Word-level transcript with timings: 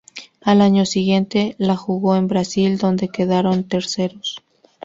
Al 0.41 0.61
año 0.63 0.83
siguiente 0.87 1.53
la 1.59 1.77
jugó 1.77 2.15
en 2.15 2.25
Brasil, 2.27 2.79
donde 2.79 3.09
quedaron 3.09 3.65
terceros. 3.65 4.41